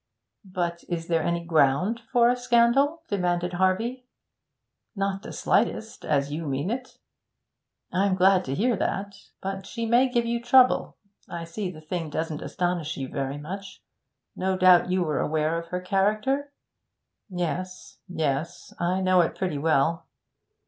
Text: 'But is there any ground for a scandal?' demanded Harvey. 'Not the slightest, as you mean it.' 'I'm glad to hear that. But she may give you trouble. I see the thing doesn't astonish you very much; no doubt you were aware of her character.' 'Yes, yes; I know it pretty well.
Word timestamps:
'But 0.43 0.83
is 0.89 1.05
there 1.05 1.21
any 1.21 1.45
ground 1.45 2.01
for 2.11 2.27
a 2.27 2.35
scandal?' 2.35 3.03
demanded 3.07 3.53
Harvey. 3.53 4.07
'Not 4.95 5.21
the 5.21 5.31
slightest, 5.31 6.05
as 6.05 6.31
you 6.31 6.47
mean 6.47 6.71
it.' 6.71 6.97
'I'm 7.93 8.15
glad 8.15 8.43
to 8.45 8.55
hear 8.55 8.75
that. 8.77 9.13
But 9.43 9.67
she 9.67 9.85
may 9.85 10.09
give 10.09 10.25
you 10.25 10.41
trouble. 10.41 10.97
I 11.29 11.43
see 11.43 11.69
the 11.69 11.81
thing 11.81 12.09
doesn't 12.09 12.41
astonish 12.41 12.97
you 12.97 13.09
very 13.09 13.37
much; 13.37 13.83
no 14.35 14.57
doubt 14.57 14.89
you 14.89 15.03
were 15.03 15.19
aware 15.19 15.59
of 15.59 15.67
her 15.67 15.81
character.' 15.81 16.51
'Yes, 17.29 17.99
yes; 18.07 18.73
I 18.79 19.01
know 19.01 19.21
it 19.21 19.35
pretty 19.37 19.59
well. 19.59 20.07